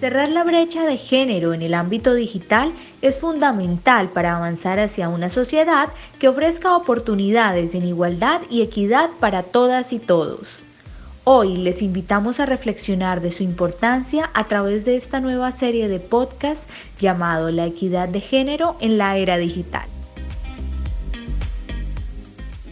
[0.00, 5.28] Cerrar la brecha de género en el ámbito digital es fundamental para avanzar hacia una
[5.28, 10.64] sociedad que ofrezca oportunidades en igualdad y equidad para todas y todos.
[11.24, 16.00] Hoy les invitamos a reflexionar de su importancia a través de esta nueva serie de
[16.00, 16.62] podcast
[16.98, 19.86] llamado La equidad de género en la era digital.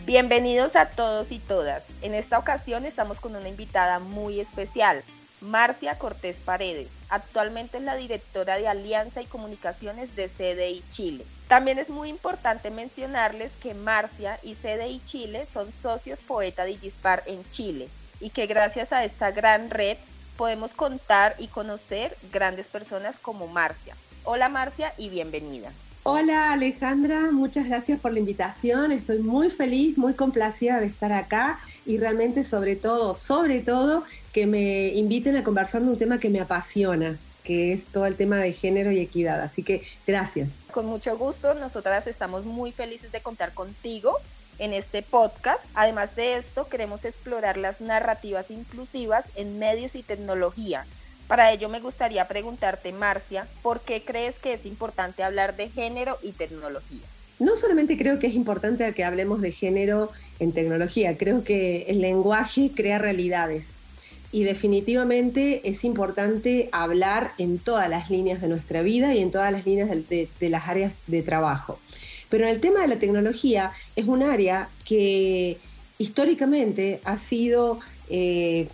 [0.09, 1.83] Bienvenidos a todos y todas.
[2.01, 5.03] En esta ocasión estamos con una invitada muy especial,
[5.43, 6.89] Marcia Cortés Paredes.
[7.11, 11.27] Actualmente es la directora de Alianza y Comunicaciones de CDI Chile.
[11.47, 17.45] También es muy importante mencionarles que Marcia y CDI Chile son socios poeta Digispar en
[17.51, 19.99] Chile y que gracias a esta gran red
[20.39, 23.95] podemos contar y conocer grandes personas como Marcia.
[24.25, 25.71] Hola Marcia y bienvenida.
[26.05, 28.93] Hola Alejandra, muchas gracias por la invitación.
[28.93, 34.47] Estoy muy feliz, muy complacida de estar acá y realmente sobre todo, sobre todo, que
[34.47, 38.37] me inviten a conversar de un tema que me apasiona, que es todo el tema
[38.37, 39.41] de género y equidad.
[39.43, 40.49] Así que gracias.
[40.71, 44.17] Con mucho gusto, nosotras estamos muy felices de contar contigo
[44.59, 45.61] en este podcast.
[45.75, 50.87] Además de esto, queremos explorar las narrativas inclusivas en medios y tecnología.
[51.29, 56.19] Para ello me gustaría preguntarte, Marcia, ¿por qué crees que es importante hablar de género
[56.23, 57.07] y tecnología?
[57.39, 62.01] No solamente creo que es importante que hablemos de género en tecnología, creo que el
[62.01, 63.75] lenguaje crea realidades
[64.33, 69.53] y definitivamente es importante hablar en todas las líneas de nuestra vida y en todas
[69.53, 71.79] las líneas de, las áreas de trabajo.
[72.29, 75.59] Pero en el tema de la tecnología es un área que
[75.97, 78.69] históricamente ha sido, eh,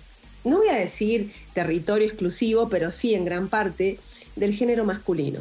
[0.45, 3.99] no voy a decir territorio exclusivo, pero sí en gran parte
[4.37, 5.41] del género masculino.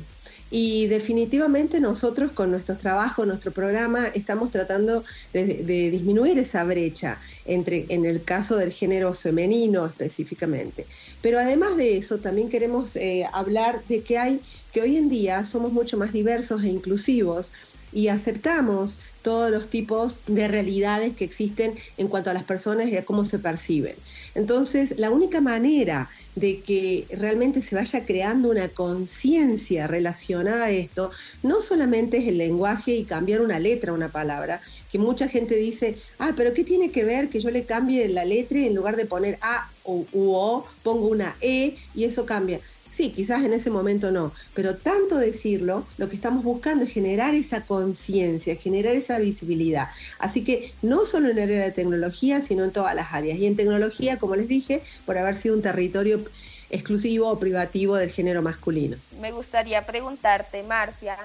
[0.56, 7.88] Y definitivamente nosotros con nuestros trabajos, nuestro programa, estamos tratando de, disminuir esa brecha entre,
[7.90, 10.86] en el caso del género femenino específicamente.
[11.24, 15.44] Pero además de eso, también queremos eh, hablar de que hay, que hoy en día
[15.44, 17.52] somos mucho más diversos e inclusivos
[17.94, 22.98] y aceptamos todos los tipos de realidades que existen en cuanto a las personas y
[22.98, 24.04] a cómo se perciben.
[24.34, 31.12] Entonces, la única manera de que realmente se vaya creando una conciencia relacionada a esto,
[31.42, 36.02] no solamente es el lenguaje y cambiar una letra, una palabra, que mucha gente dice,
[36.20, 38.96] ah, pero ¿qué tiene que ver que yo le cambie la letra y en lugar
[38.96, 42.62] de poner A U O, pongo una E y eso cambia?
[42.96, 47.34] Sí, quizás en ese momento no, pero tanto decirlo, lo que estamos buscando es generar
[47.34, 49.88] esa conciencia, generar esa visibilidad.
[50.20, 53.40] Así que no solo en el área de tecnología, sino en todas las áreas.
[53.40, 56.24] Y en tecnología, como les dije, por haber sido un territorio
[56.70, 58.98] exclusivo o privativo del género masculino.
[59.20, 61.18] Me gustaría preguntarte, Marcia,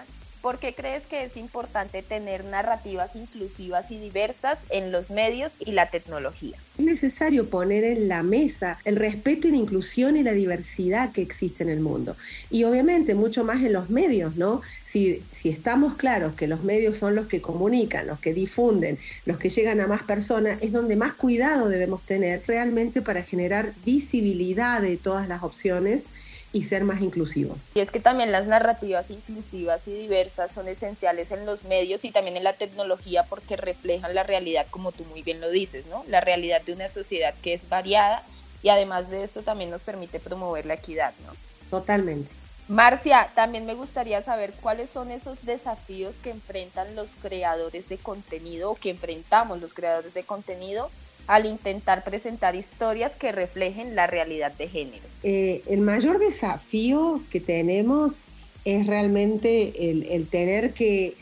[0.49, 5.73] ¿Por qué crees que es importante tener narrativas inclusivas y diversas en los medios y
[5.73, 6.57] la tecnología?
[6.79, 11.21] Es necesario poner en la mesa el respeto y la inclusión y la diversidad que
[11.21, 12.17] existe en el mundo.
[12.49, 14.63] Y obviamente mucho más en los medios, ¿no?
[14.87, 19.37] Si, si estamos claros que los medios son los que comunican, los que difunden, los
[19.37, 24.81] que llegan a más personas, es donde más cuidado debemos tener realmente para generar visibilidad
[24.81, 26.05] de todas las opciones
[26.53, 27.71] y ser más inclusivos.
[27.75, 32.11] Y es que también las narrativas inclusivas y diversas son esenciales en los medios y
[32.11, 36.05] también en la tecnología porque reflejan la realidad, como tú muy bien lo dices, ¿no?
[36.09, 38.23] La realidad de una sociedad que es variada
[38.63, 41.33] y además de esto también nos permite promover la equidad, ¿no?
[41.71, 42.31] Totalmente.
[42.69, 48.71] Marcia, también me gustaría saber cuáles son esos desafíos que enfrentan los creadores de contenido
[48.71, 50.91] o que enfrentamos los creadores de contenido
[51.29, 55.05] al intentar presentar historias que reflejen la realidad de género?
[55.23, 58.23] Eh, el mayor desafío que tenemos
[58.65, 61.15] es realmente el, tener que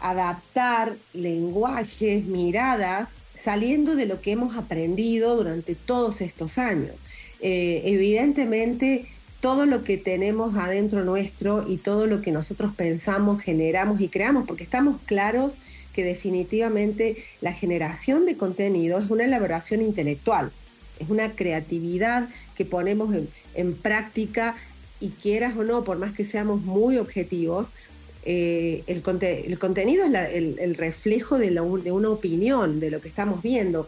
[0.00, 6.96] adaptar lenguajes, miradas, saliendo de lo que hemos aprendido durante todos estos años.
[7.40, 9.06] Eh, evidentemente,
[9.40, 14.46] todo lo que tenemos adentro nuestro y todo lo que nosotros pensamos, generamos y creamos,
[14.46, 15.58] porque estamos claros
[15.94, 20.52] que definitivamente la generación de contenido es una elaboración intelectual,
[20.98, 23.14] es una creatividad que ponemos
[23.54, 24.54] en, práctica
[25.00, 27.68] y quieras o no, por más que seamos muy objetivos,
[28.26, 33.86] eh, el, contenido es el, reflejo de, de una opinión, de lo que estamos viendo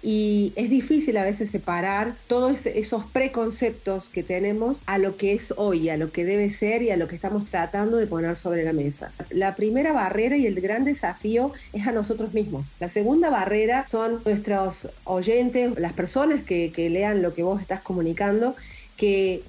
[0.00, 5.52] y es difícil a veces separar todos esos preconceptos que tenemos a lo que es
[5.56, 8.62] hoy, a lo que debe ser y a lo que estamos tratando de poner sobre
[8.62, 9.12] la mesa.
[9.30, 12.74] La primera barrera y el gran desafío es a nosotros mismos.
[12.78, 18.54] La segunda barrera son nuestros oyentes, las personas que, lean lo que vos estás comunicando,
[18.96, 19.42] que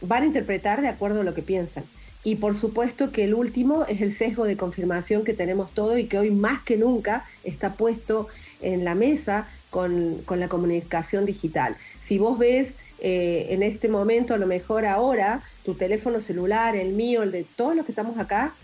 [0.00, 1.84] van a interpretar de acuerdo a lo que piensan
[2.24, 6.04] Y por supuesto que el último es el sesgo de confirmación que tenemos todo y
[6.04, 8.28] que hoy más que nunca está puesto
[8.60, 11.76] en la mesa con, la comunicación digital.
[12.00, 16.92] Si vos ves eh, en este momento, a lo mejor ahora, tu teléfono celular, el
[16.92, 18.54] mío, el de todos los que estamos acá,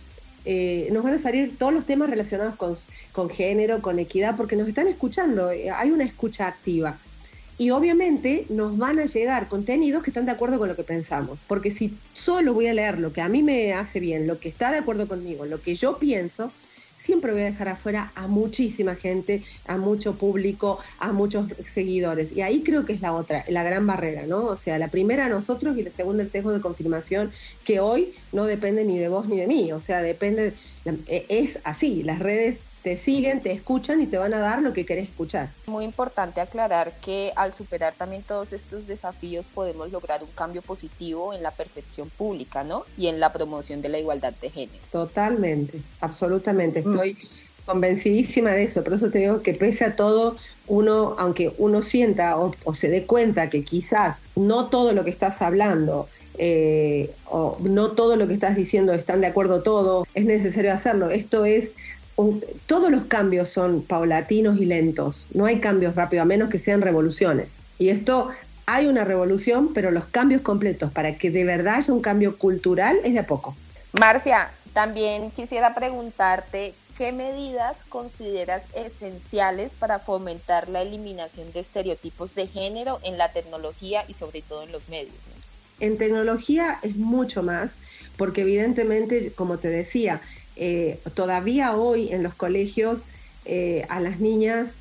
[0.44, 2.74] eh, nos van a salir todos los temas relacionados con,
[3.12, 6.98] con, género, con equidad, porque nos están escuchando, eh, hay una escucha activa.
[7.56, 11.46] Y obviamente nos van a llegar contenidos que están de acuerdo con lo que pensamos.
[11.48, 14.50] Porque si solo voy a leer lo que a mí me hace bien, lo que
[14.50, 16.52] está de acuerdo conmigo, lo que yo pienso,
[16.98, 22.32] siempre voy a dejar afuera a muchísima gente, a mucho público, a muchos seguidores.
[22.32, 24.44] Y ahí creo que es la otra, la gran barrera, ¿no?
[24.44, 27.30] O sea, la primera nosotros y la segunda el sesgo de confirmación,
[27.64, 29.72] que hoy no depende ni de vos ni de mí.
[29.72, 30.52] O sea, depende,
[31.06, 34.86] es así, las redes te siguen, te escuchan y te van a dar lo que
[34.86, 35.50] querés escuchar.
[35.66, 41.34] Muy importante aclarar que al superar también todos estos desafíos podemos lograr un cambio positivo
[41.34, 42.86] en la percepción pública, ¿no?
[42.96, 44.78] Y en la promoción de la igualdad de género.
[44.90, 46.82] Totalmente, absolutamente.
[46.82, 46.94] Mm.
[46.94, 47.18] Estoy
[47.66, 50.36] convencidísima de eso, por eso te digo que pese a todo,
[50.66, 55.42] uno, aunque uno sienta o, se dé cuenta que quizás no todo lo que estás
[55.42, 56.08] hablando
[56.38, 61.10] eh, o no todo lo que estás diciendo están de acuerdo todos, es necesario hacerlo.
[61.10, 61.74] Esto es
[62.66, 65.28] todos los cambios son paulatinos y lentos.
[65.32, 67.62] No hay cambios rápidos, a menos que sean revoluciones.
[67.78, 68.28] Y esto
[68.66, 72.98] hay una revolución, pero los cambios completos para que de verdad haya un cambio cultural
[73.04, 73.56] es de a poco.
[73.92, 82.48] Marcia, también quisiera preguntarte qué medidas consideras esenciales para fomentar la eliminación de estereotipos de
[82.48, 85.14] género en la tecnología y sobre todo en los medios.
[85.80, 87.76] En tecnología es mucho más,
[88.16, 90.20] porque evidentemente, como te decía,
[90.58, 93.04] eh, todavía hoy en los colegios
[93.44, 94.76] eh, a las niñas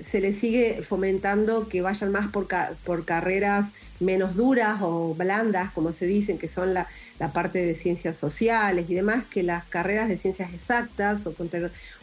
[0.00, 2.46] se les sigue fomentando que vayan más por,
[2.84, 3.66] por carreras
[4.00, 6.86] menos duras o blandas, como se dicen, que son la,
[7.32, 11.50] parte de ciencias sociales y demás, que las carreras de ciencias exactas o con,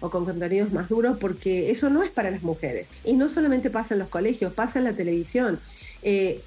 [0.02, 2.90] o con contenidos más duros, porque eso no es para las mujeres.
[3.06, 5.60] Y no solamente pasa en los colegios, pasa en la televisión.
[6.04, 6.42] Eh,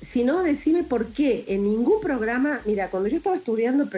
[0.00, 3.88] si no, decime por qué en ningún programa, mira, cuando yo estaba estudiando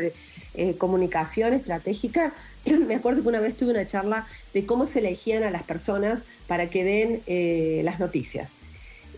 [0.55, 2.35] eh, comunicación estratégica,
[2.87, 6.25] me acuerdo que una vez tuve una charla de cómo se elegían a las personas
[6.47, 8.50] para que den eh, las noticias.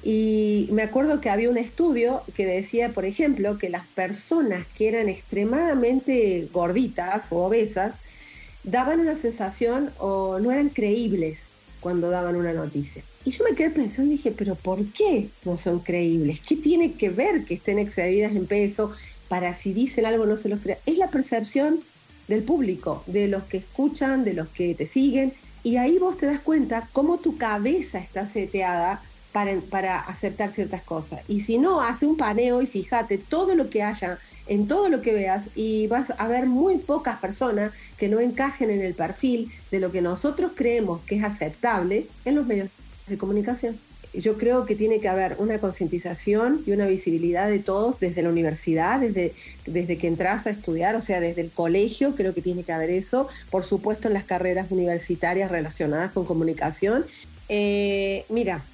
[0.03, 4.89] Y me acuerdo que había un estudio que decía, por ejemplo, que las personas que
[4.89, 7.95] eran extremadamente gorditas o obesas
[8.65, 11.49] daban una sensación o no eran creíbles
[11.81, 13.03] cuando daban una noticia.
[13.25, 16.41] Y yo me quedé pensando y dije, pero ¿por qué no son creíbles?
[16.41, 18.91] ¿Qué tiene que ver que estén excedidas en peso
[19.33, 20.79] para si dicen algo no se los crea?
[20.85, 21.81] Es la percepción
[22.29, 25.33] del público, de los que escuchan, de los que te siguen,
[25.63, 29.03] y ahí vos te das cuenta cómo tu cabeza está seteada
[29.33, 31.23] para, para aceptar ciertas cosas.
[31.29, 34.19] Y si no, hace un paneo y fíjate todo lo que haya,
[34.49, 38.69] en todo lo que veas, y vas a ver muy pocas personas que no encajen
[38.69, 42.69] en el perfil de lo que nosotros creemos que es aceptable en los medios
[43.07, 43.81] de comunicación.
[44.15, 48.29] Yo creo que tiene que haber una concientización y una visibilidad de todos desde la
[48.29, 49.33] universidad, desde,
[49.67, 52.91] desde que entras a estudiar, o sea, desde el colegio, creo que tiene que haber
[52.91, 57.07] eso, por supuesto en las carreras universitarias relacionadas con comunicación.
[57.49, 58.65] Eh, mira,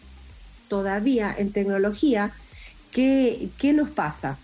[0.68, 2.32] todavía en tecnología,
[2.90, 4.38] ¿qué, ¿qué nos pasa?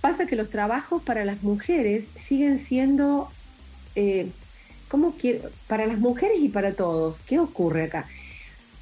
[0.00, 3.28] Pasa que los trabajos para las mujeres siguen siendo,
[3.96, 4.30] eh,
[4.88, 5.50] ¿cómo quiero?
[5.66, 8.06] Para las mujeres y para todos, ¿qué ocurre acá?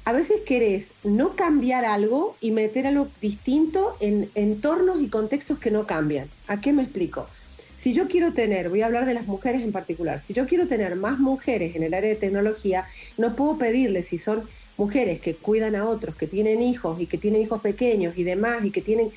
[0.05, 5.71] A veces querés no cambiar algo y meter algo distinto en entornos y contextos que
[5.71, 6.29] no cambian.
[6.47, 7.27] ¿A qué me explico?
[7.75, 10.67] Si yo quiero tener, voy a hablar de las mujeres en particular, si yo quiero
[10.67, 12.85] tener más mujeres en el área de tecnología,
[13.17, 17.17] no puedo pedirles si son mujeres que cuidan a otros, que tienen hijos y que
[17.17, 19.11] tienen hijos pequeños y demás y que tienen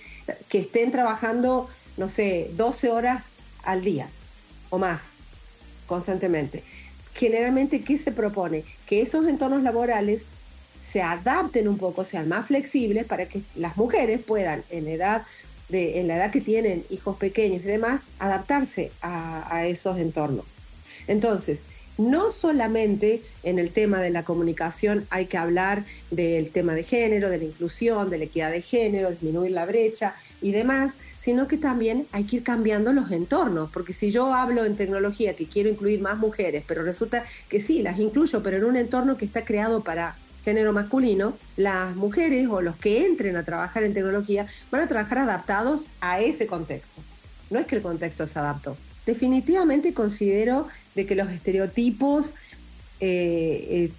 [0.49, 4.09] que estén trabajando, no sé, 12 horas al día
[4.71, 5.11] o más
[5.87, 6.65] constantemente.
[7.13, 8.65] Generalmente, ¿qué se propone?
[8.87, 10.23] Que esos entornos laborales
[10.91, 15.25] se adapten un poco, sean más flexibles para que las mujeres puedan en edad
[15.69, 20.57] de, en la edad que tienen hijos pequeños y demás, adaptarse a, a esos entornos.
[21.07, 21.63] Entonces,
[21.99, 27.29] no solamente en el tema de la comunicación hay que hablar del tema de género,
[27.29, 31.59] de la inclusión, de la equidad de género, disminuir la brecha y demás, sino que
[31.59, 35.69] también hay que ir cambiando los entornos, porque si yo hablo en tecnología que quiero
[35.69, 39.45] incluir más mujeres, pero resulta que sí, las incluyo, pero en un entorno que está
[39.45, 40.17] creado para
[40.49, 45.19] género masculino, las mujeres o los que entren a trabajar en tecnología van a trabajar
[45.19, 47.03] adaptados a ese contexto.
[47.51, 48.75] No es que el contexto se adaptó.
[49.05, 52.33] Definitivamente considero de que los estereotipos
[53.01, 53.91] eh, eh,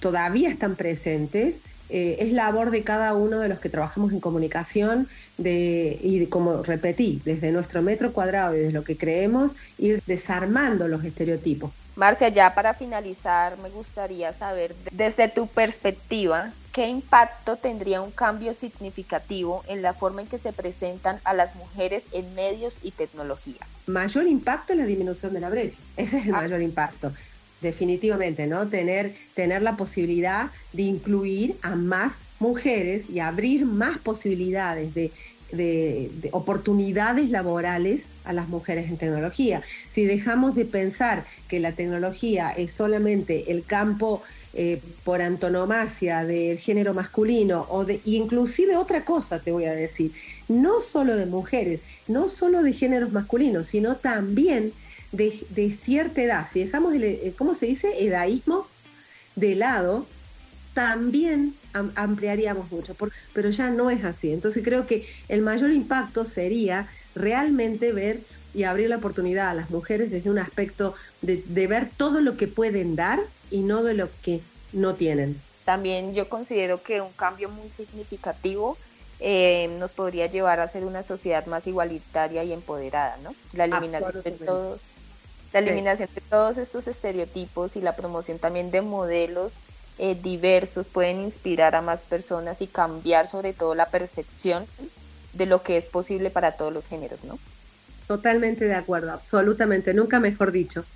[0.00, 5.06] todavía están presentes, eh, es labor de cada uno de los que trabajamos en comunicación
[5.36, 10.88] de, y como repetí, desde nuestro metro cuadrado y desde lo que creemos, ir desarmando
[10.88, 11.72] los estereotipos.
[11.96, 18.54] Marcia, ya para finalizar, me gustaría saber, desde tu perspectiva, ¿qué impacto tendría un cambio
[18.54, 23.58] significativo en la forma en que se presentan a las mujeres en medios y tecnología?
[23.86, 26.42] Mayor impacto es la disminución de la brecha, ese es el ah.
[26.42, 27.12] mayor impacto
[27.60, 28.68] definitivamente, ¿no?
[28.68, 35.12] Tener, tener la posibilidad de incluir a más mujeres y abrir más posibilidades de,
[36.32, 39.62] oportunidades laborales a las mujeres en tecnología.
[39.90, 44.22] Si dejamos de pensar que la tecnología es solamente el campo
[44.52, 50.12] eh, por antonomasia del género masculino o de inclusive otra cosa te voy a decir,
[50.48, 54.72] no solo de mujeres, no solo de géneros masculinos, sino también
[55.12, 58.04] de, cierta edad, si dejamos el, eh, ¿cómo se dice?
[58.04, 58.66] Edaísmo
[59.36, 60.06] de lado,
[60.74, 62.96] también ampliaríamos mucho,
[63.32, 64.32] pero ya no es así.
[64.32, 68.20] Entonces creo que el mayor impacto sería realmente ver
[68.54, 72.36] y abrir la oportunidad a las mujeres desde un aspecto de, de ver todo lo
[72.36, 74.40] que pueden dar y no de lo que
[74.72, 75.40] no tienen.
[75.64, 78.76] También yo considero que un cambio muy significativo
[79.20, 83.34] eh, nos podría llevar a ser una sociedad más igualitaria y empoderada, ¿no?
[83.52, 84.80] La eliminación de todos
[85.52, 89.52] la eliminación de todos estos estereotipos y la promoción también de modelos
[90.02, 94.64] eh, diversos pueden inspirar a más personas y cambiar sobre todo la percepción
[95.34, 97.38] de lo que es posible para todos los géneros, ¿no?
[98.06, 100.86] Totalmente de acuerdo, absolutamente, nunca mejor dicho.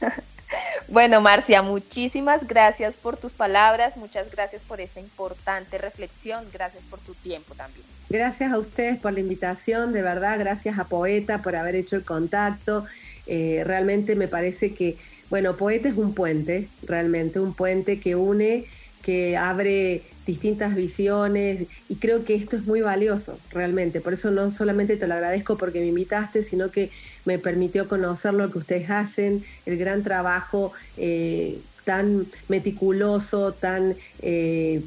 [0.88, 7.00] bueno, Marcia, muchísimas gracias por tus palabras, muchas gracias por esa importante reflexión, gracias por
[7.00, 7.84] tu tiempo también.
[8.08, 12.04] Gracias a ustedes por la invitación, de verdad, gracias a Poeta por haber hecho el
[12.04, 12.86] contacto
[13.28, 14.96] eh, realmente me parece que,
[15.30, 18.66] bueno, Poeta es un puente, realmente, un puente que une,
[19.02, 24.00] que abre distintas visiones y creo que esto es muy valioso, realmente.
[24.00, 26.90] Por eso no solamente te lo agradezco porque me invitaste, sino que
[27.24, 33.96] me permitió conocer lo que ustedes hacen, el gran trabajo eh, tan meticuloso, tan...
[34.20, 34.82] Eh,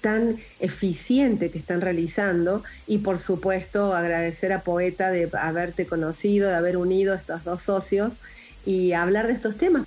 [0.00, 6.56] tan eficiente que están realizando y por supuesto agradecer a Poeta de haberte conocido, de
[6.56, 8.20] haber unido a estos dos socios
[8.64, 9.84] y hablar de estos temas.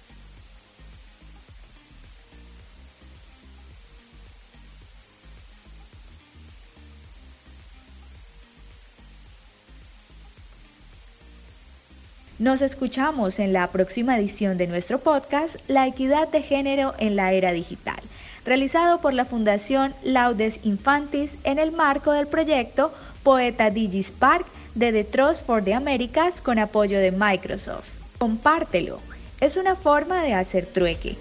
[12.40, 17.34] Nos escuchamos en la próxima edición de nuestro podcast La equidad de género en la
[17.34, 18.00] era digital
[18.48, 25.04] realizado por la Fundación Laudes Infantis en el marco del proyecto Poeta DigiSpark de The
[25.04, 27.97] Trust for the Americas con apoyo de Microsoft.
[28.18, 29.00] Compártelo,
[29.40, 31.18] es una forma de hacer trueque.